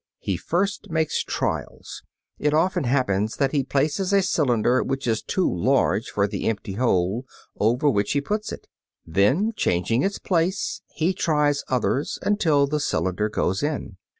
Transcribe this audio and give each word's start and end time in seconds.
He 0.17 0.35
first 0.35 0.89
makes 0.89 1.23
trials; 1.23 2.01
it 2.39 2.55
often 2.55 2.85
happens 2.85 3.35
that 3.35 3.51
he 3.51 3.63
places 3.63 4.11
a 4.11 4.23
cylinder 4.23 4.81
which 4.81 5.05
is 5.05 5.21
too 5.21 5.47
large 5.47 6.07
for 6.09 6.27
the 6.27 6.47
empty 6.47 6.73
hole 6.73 7.27
over 7.59 7.87
which 7.87 8.13
he 8.13 8.19
puts 8.19 8.51
it. 8.51 8.67
Then, 9.05 9.51
changing 9.55 10.01
its 10.01 10.17
place, 10.17 10.81
he 10.87 11.13
tries 11.13 11.63
others 11.67 12.17
until 12.23 12.65
the 12.65 12.79
cylinder 12.79 13.29
goes 13.29 13.61
in. 13.61 13.97